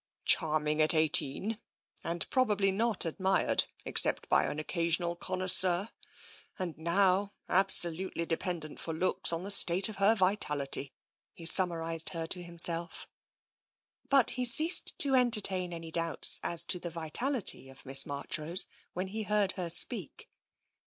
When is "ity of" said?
17.35-17.85